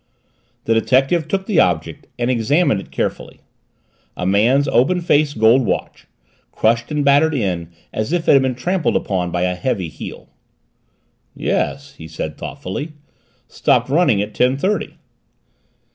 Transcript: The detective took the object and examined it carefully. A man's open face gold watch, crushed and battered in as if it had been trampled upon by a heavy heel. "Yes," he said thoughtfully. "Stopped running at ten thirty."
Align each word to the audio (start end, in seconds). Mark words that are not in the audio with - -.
The 0.63 0.73
detective 0.73 1.27
took 1.27 1.45
the 1.45 1.59
object 1.59 2.07
and 2.17 2.31
examined 2.31 2.81
it 2.81 2.89
carefully. 2.89 3.41
A 4.17 4.25
man's 4.25 4.67
open 4.67 4.99
face 4.99 5.35
gold 5.35 5.63
watch, 5.63 6.07
crushed 6.51 6.89
and 6.91 7.05
battered 7.05 7.35
in 7.35 7.69
as 7.93 8.11
if 8.11 8.27
it 8.27 8.31
had 8.33 8.41
been 8.41 8.55
trampled 8.55 8.95
upon 8.95 9.29
by 9.29 9.43
a 9.43 9.53
heavy 9.53 9.89
heel. 9.89 10.29
"Yes," 11.35 11.93
he 11.97 12.07
said 12.07 12.35
thoughtfully. 12.35 12.93
"Stopped 13.47 13.89
running 13.89 14.23
at 14.23 14.33
ten 14.33 14.57
thirty." 14.57 14.97